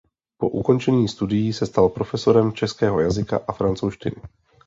[0.37, 4.15] Po ukončení studií se stal profesorem českého jazyka a francouzštiny.